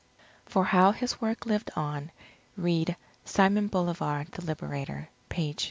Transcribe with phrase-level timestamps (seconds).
[0.49, 2.09] _For how his work lived on,
[2.57, 5.57] read Simon Bolivar the Liberator, page 371.